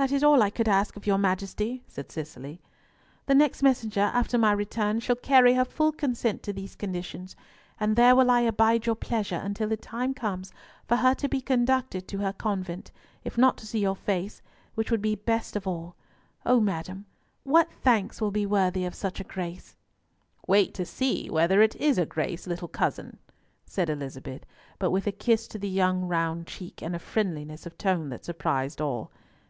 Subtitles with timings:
[0.00, 2.60] "That is all I could ask of your Majesty," said Cicely.
[3.26, 7.34] "The next messenger after my return shall carry her full consent to these conditions,
[7.80, 10.52] and there will I abide your pleasure until the time comes
[10.86, 12.92] for her to be conducted to her convent,
[13.24, 14.40] if not to see your face,
[14.76, 15.96] which would be best of all.
[16.46, 17.06] O madam,
[17.42, 19.74] what thanks will be worthy of such a grace?"
[20.46, 23.18] "Wait to see whether it is a grace, little cousin,"
[23.66, 24.46] said Elizabeth,
[24.78, 28.24] but with a kiss to the young round cheek, and a friendliness of tone that
[28.24, 29.10] surprised all.